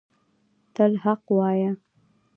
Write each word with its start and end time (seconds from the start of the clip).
تل 0.75 0.91
حق 1.03 1.23
وایه 1.37 1.71